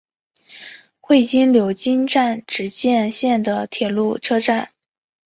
[0.99, 4.71] 会津柳津站只见线的铁路车站。